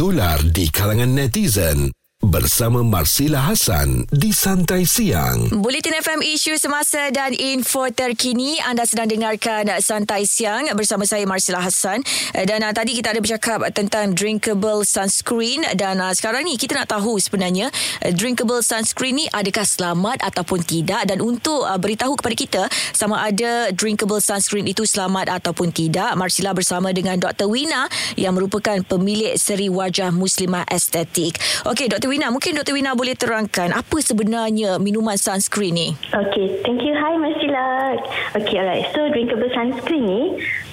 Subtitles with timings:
[0.00, 1.92] bertular di kalangan netizen
[2.30, 5.50] bersama Marsila Hasan di Santai Siang.
[5.50, 11.58] Bulletin FM isu semasa dan info terkini anda sedang dengarkan Santai Siang bersama saya Marsila
[11.58, 12.06] Hasan
[12.46, 16.94] dan uh, tadi kita ada bercakap tentang drinkable sunscreen dan uh, sekarang ni kita nak
[16.94, 17.66] tahu sebenarnya
[18.06, 22.62] uh, drinkable sunscreen ni adakah selamat ataupun tidak dan untuk uh, beritahu kepada kita
[22.94, 27.50] sama ada drinkable sunscreen itu selamat ataupun tidak Marsila bersama dengan Dr.
[27.50, 31.34] Wina yang merupakan pemilik seri wajah muslimah estetik.
[31.66, 32.06] Okey Dr.
[32.06, 32.76] Wina, mungkin Dr.
[32.76, 35.88] Wina boleh terangkan apa sebenarnya minuman sunscreen ni?
[36.12, 36.92] Okay, thank you.
[36.92, 37.96] Hi, Masila.
[38.36, 38.84] Okay, alright.
[38.92, 40.22] So, drinkable sunscreen ni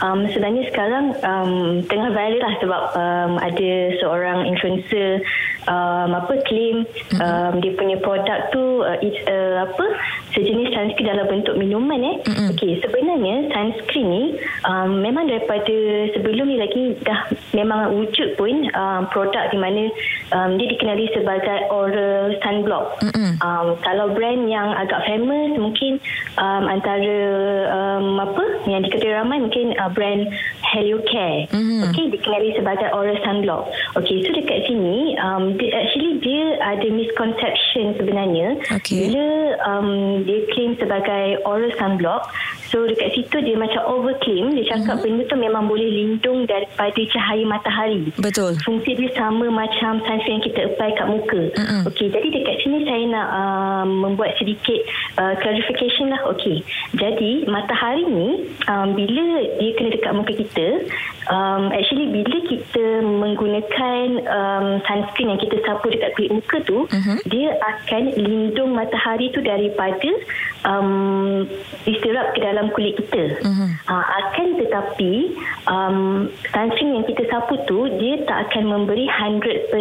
[0.03, 1.51] um, sebenarnya sekarang um,
[1.87, 3.71] tengah viral lah sebab um, ada
[4.03, 5.23] seorang influencer
[5.69, 7.53] um, apa claim um, mm-hmm.
[7.61, 9.85] dia punya produk tu uh, it's uh, apa
[10.35, 12.15] sejenis sunscreen dalam bentuk minuman eh.
[12.27, 12.47] Mm-hmm.
[12.55, 14.23] Okey, sebenarnya sunscreen ni
[14.67, 15.75] um, memang daripada
[16.15, 19.87] sebelum ni lagi dah memang wujud pun um, produk di mana
[20.35, 22.99] um, dia dikenali sebagai oral sunblock.
[23.03, 23.31] Mm-hmm.
[23.39, 25.99] Um, kalau brand yang agak famous mungkin
[26.39, 27.17] um, antara
[27.71, 30.27] um, apa yang dikenali ramai mungkin uh, brand
[30.77, 31.49] Helio Care.
[31.49, 31.89] Mm-hmm.
[31.89, 33.73] Okey, dikenali sebagai oral sunblock.
[33.97, 39.09] Okey, so dekat sini um, dia, actually dia ada misconception sebenarnya Okay.
[39.09, 39.25] bila
[39.65, 42.29] um, dia claim sebagai oral sunblock
[42.69, 45.19] so dekat situ dia macam overclaim dia cakap mm-hmm.
[45.19, 48.55] benda tu memang boleh lindung daripada cahaya matahari Betul.
[48.63, 51.81] fungsi dia sama macam sunscreen yang kita apply kat muka Mm-mm.
[51.89, 54.79] okey jadi dekat sini saya nak um, membuat sedikit
[55.17, 56.61] uh, clarification lah okey
[56.95, 59.25] jadi matahari ni um, bila
[59.57, 60.67] dia kena dekat muka kita
[61.27, 67.15] um, actually bila kita menggunakan um, sunscreen yang kita sapu dekat kulit muka tu Mhm.
[67.27, 70.09] dia akan lindung matahari tu daripada
[70.63, 71.45] um,
[71.83, 73.67] diserap ke dalam kulit kita Mhm.
[73.85, 75.13] uh, akan tetapi
[75.65, 75.97] um,
[76.47, 79.71] sunscreen yang kita sapu tu dia tak akan memberi 100%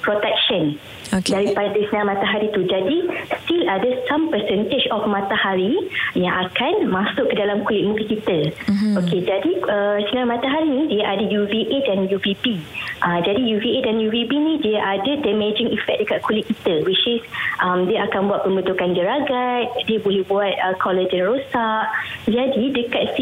[0.00, 0.76] protection
[1.12, 1.30] Okey.
[1.30, 2.98] daripada sinar matahari tu jadi
[3.40, 5.74] still ada some percentage of matahari
[6.14, 8.98] yang akan masuk ke dalam kulit muka kita Mhm.
[8.98, 12.60] okey jadi uh, sinar matahari ni dia ada UVA dan UVB
[13.04, 17.22] uh, jadi UVA dan UVB ni dia ada damaging effect dekat kulit kita which is
[17.60, 21.84] um, dia akan buat pembentukan jeragat dia boleh buat uh, collagen rosak.
[22.24, 23.14] Jadi dekat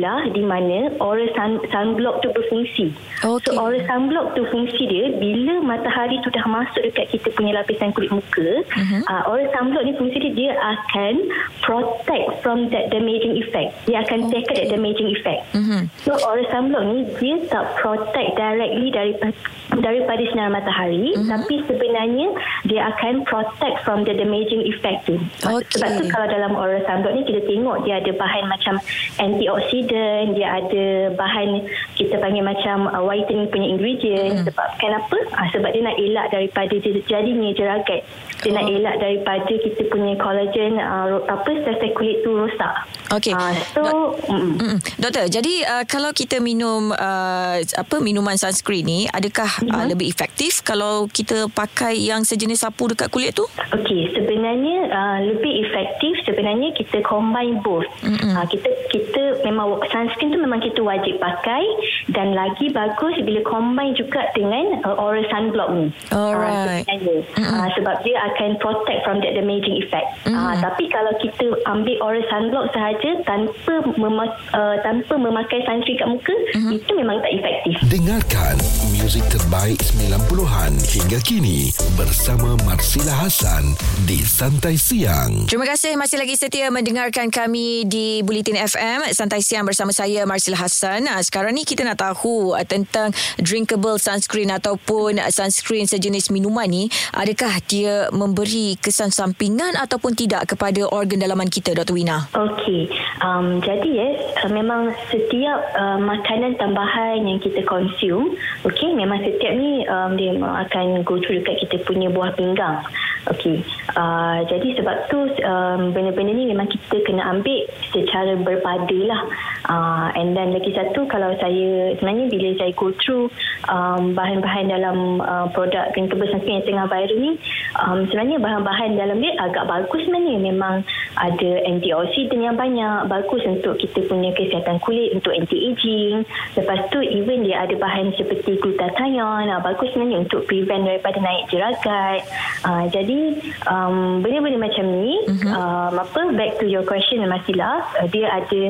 [0.00, 3.52] sinilah di mana oral sun, sunblock tu berfungsi Okey.
[3.52, 7.92] so oral sunblock tu fungsi dia bila matahari tu dah masuk dekat kita punya lapisan
[7.92, 9.02] kulit muka uh-huh.
[9.04, 11.14] uh, oral sunblock ni fungsi dia dia akan
[11.60, 14.40] protect from that damaging effect dia akan okay.
[14.40, 15.90] tackle that damaging effect Mhm.
[16.06, 19.36] So oral sunblock ni dia tak protect directly daripada
[19.78, 21.30] daripada sinar matahari mm-hmm.
[21.30, 22.26] tapi sebenarnya
[22.66, 25.16] dia akan protect from the damaging effect tu.
[25.46, 25.78] Okey.
[25.78, 28.74] Sebab tu kalau dalam oral sunblock ni kita tengok dia ada bahan macam
[29.18, 29.89] antioksidan,
[30.36, 30.84] dia ada
[31.18, 31.66] bahan
[31.98, 34.40] kita panggil macam uh, whitening punya ingredient.
[34.40, 34.44] Mm.
[34.48, 35.16] Sebab kenapa?
[35.34, 38.06] Ah, sebab dia nak elak daripada jadinya jeragat.
[38.40, 38.54] Dia oh.
[38.56, 42.74] nak elak daripada kita punya collagen uh, apa sel-sel kulit tu rosak.
[43.10, 43.34] Okey.
[43.34, 44.76] Ah, so mm, Mm-mm.
[44.96, 49.96] Doktor, jadi uh, kalau kita minum uh, apa minuman sunscreen ni, adakah uh, Mhm.
[49.96, 53.44] lebih efektif kalau kita pakai yang sejenis sapu dekat kulit tu?
[53.74, 57.88] Okey, sebenarnya uh, lebih efektif sebenarnya kita combine both.
[58.04, 61.64] Uh, kita kita memang sunscreen tu memang kita wajib pakai
[62.08, 65.86] dan lagi bagus bila combine juga dengan uh, oral sunblock ni.
[66.10, 66.84] Alright.
[66.84, 67.22] Uh, sebenarnya.
[67.38, 70.08] Uh, sebab dia akan protect from that damaging effect.
[70.24, 70.62] Uh, Mm.
[70.62, 76.34] tapi kalau kita ambil oral sunblock sahaja tanpa mema- uh, tanpa memakai sunscreen kat muka,
[76.50, 76.72] Mm-hmm.
[76.74, 77.74] itu memang tak efektif.
[77.86, 78.56] Dengarkan
[78.96, 85.46] muzik terbaik 90-an hingga kini bersama Marsila Hasan di Santai Siang.
[85.46, 90.56] Terima kasih masih lagi setia mendengarkan kami di Bulletin FM Santai Siang bersama saya Marcel
[90.56, 91.08] Hassan.
[91.08, 96.92] Ah, Sekarang ni kita nak tahu ah, tentang drinkable sunscreen ataupun sunscreen sejenis minuman ni
[97.16, 101.94] adakah dia memberi kesan sampingan ataupun tidak kepada organ dalaman kita Dr.
[101.96, 102.30] Wina?
[102.32, 102.90] Okey,
[103.24, 109.52] um, jadi yes, uh, memang setiap uh, makanan tambahan yang kita consume, okey, memang setiap
[109.56, 112.82] ni um, dia akan go through dekat kita punya buah pinggang.
[113.30, 113.62] Okey,
[113.94, 117.62] uh, jadi sebab tu um, benda-benda ni memang kita kena ambil
[117.94, 119.22] secara berpada lah.
[119.70, 123.30] Uh, and then lagi satu kalau saya sebenarnya bila saya go through
[123.70, 127.38] um, bahan-bahan dalam uh, produk drinkable sunscreen yang tengah viral ni,
[127.78, 130.36] um, sebenarnya bahan-bahan dalam dia agak bagus sebenarnya.
[130.50, 130.74] Memang
[131.14, 136.26] ada antioksidan yang banyak, bagus untuk kita punya kesihatan kulit, untuk anti-aging.
[136.58, 141.46] Lepas tu even dia ada bahan seperti glutathione, uh, bagus sebenarnya untuk prevent daripada naik
[141.46, 142.26] jeragat.
[142.66, 145.52] Uh, jadi jadi um, benda-benda macam ni uh-huh.
[145.52, 148.60] um, apa back to your question Masila uh, dia ada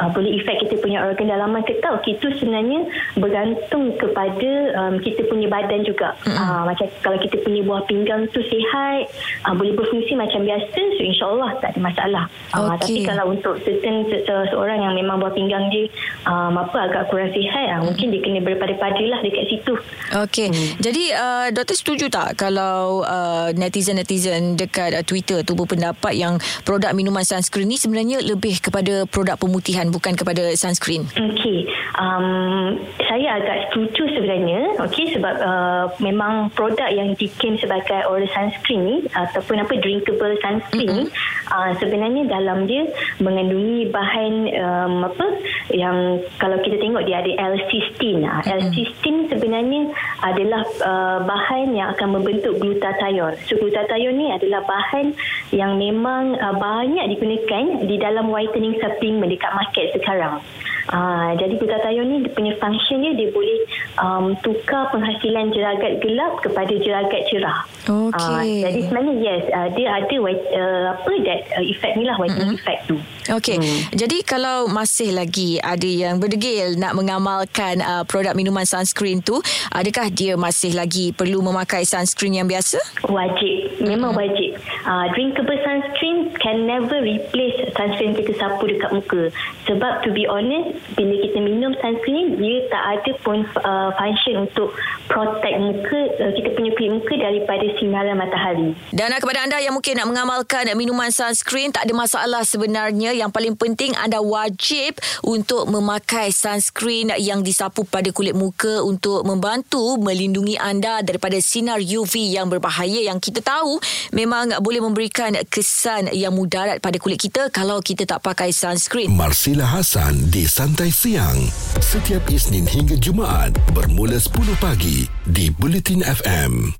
[0.00, 2.88] uh, boleh efek kita punya organ dalaman ke tak okay, itu sebenarnya
[3.20, 4.50] bergantung kepada
[4.80, 6.32] um, kita punya badan juga uh-huh.
[6.32, 9.12] uh, macam kalau kita punya buah pinggang tu sihat
[9.44, 12.24] uh, boleh berfungsi macam biasa so insyaAllah tak ada masalah
[12.56, 12.80] uh, okay.
[12.80, 15.90] tapi kalau untuk certain seseorang yang memang buah pinggang dia
[16.24, 19.74] um, apa agak kurang sihat uh, mungkin dia kena berpada-pada lah dekat situ
[20.08, 20.48] Okey.
[20.48, 20.80] Hmm.
[20.80, 23.52] Jadi uh, doktor setuju tak kalau uh,
[23.88, 29.40] netizen-netizen dekat uh, Twitter tu berpendapat yang produk minuman sunscreen ni sebenarnya lebih kepada produk
[29.40, 31.08] pemutihan bukan kepada sunscreen?
[31.16, 31.64] Okey.
[31.96, 34.76] Um, saya agak setuju sebenarnya.
[34.84, 41.08] Okey sebab uh, memang produk yang diklaim sebagai oral sunscreen ni ataupun apa drinkable sunscreen
[41.08, 41.08] mm-hmm.
[41.48, 42.84] uh, sebenarnya dalam dia
[43.22, 45.26] mengandungi bahan um, apa
[45.72, 48.24] yang kalau kita tengok dia ada L-cysteine.
[48.24, 48.52] Mm-hmm.
[48.52, 49.82] L-cysteine sebenarnya
[50.24, 53.38] adalah uh, bahan yang akan membentuk glutathione.
[53.46, 53.77] So glutathione
[54.14, 55.14] ni adalah bahan
[55.54, 60.42] yang memang uh, banyak digunakan di dalam whitening supplement dekat market sekarang.
[60.88, 63.60] Uh, jadi glutathione ni dia punya function dia dia boleh
[64.00, 67.68] um, tukar penghasilan jeragat gelap kepada jeragat cerah.
[67.84, 68.64] Okay.
[68.64, 72.56] Uh, jadi sebenarnya yes uh, dia ada uh, apa that uh, effect ni lah whitening
[72.56, 72.60] mm-hmm.
[72.60, 72.96] effect tu.
[73.28, 73.60] Okey.
[73.60, 73.80] Hmm.
[73.92, 80.08] Jadi kalau masih lagi ada yang berdegil nak mengamalkan uh, produk minuman sunscreen tu, adakah
[80.08, 82.80] dia masih lagi perlu memakai sunscreen yang biasa?
[83.04, 83.84] Wajib.
[83.84, 84.20] Memang hmm.
[84.24, 84.50] wajib.
[84.88, 89.28] Uh, drinkable sunscreen can never replace sunscreen kita sapu dekat muka.
[89.68, 94.74] Sebab to be honest, bila kita minum sunscreen, dia tak ada pun uh, function untuk
[95.08, 98.74] protect muka, uh, kita punya kulit muka daripada sinaran matahari.
[98.90, 103.54] Dan kepada anda yang mungkin nak mengamalkan minuman sunscreen, tak ada masalah sebenarnya yang paling
[103.54, 111.00] penting anda wajib untuk memakai sunscreen yang disapu pada kulit muka untuk membantu melindungi anda
[111.04, 113.80] daripada sinar UV yang berbahaya yang kita tahu
[114.12, 119.12] memang boleh memberikan kesan yang mudarat pada kulit kita kalau kita tak pakai sunscreen.
[119.12, 121.40] Marsila Hasan di Santai Siang
[121.80, 126.76] setiap Isnin hingga Jumaat bermula 10 pagi di Bulletin FM.